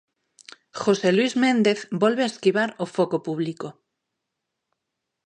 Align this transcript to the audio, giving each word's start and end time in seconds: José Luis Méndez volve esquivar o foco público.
José 0.83 1.09
Luis 1.15 1.33
Méndez 1.43 1.79
volve 2.03 2.23
esquivar 2.29 2.69
o 2.83 2.85
foco 2.95 3.17
público. 3.27 3.67